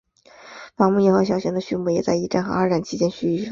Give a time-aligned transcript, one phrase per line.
[0.75, 3.49] 伐木业和小型的畜牧业在一战和二战期间继续发展。